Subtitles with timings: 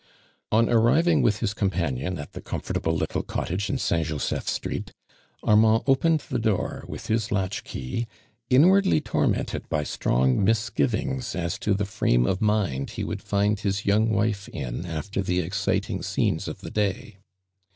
[0.51, 4.93] On arriving with his companion, at tlie comfortable little cottage in St Joseph street,
[5.43, 8.07] Armand opened the door with his latch key,
[8.49, 13.85] inwardly tormented by strong misgivings as to the frame of mind he wouUl Hnd his
[13.85, 17.17] young wife in after the exciting scenes of the day.